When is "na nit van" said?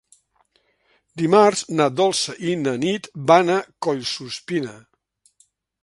2.63-3.55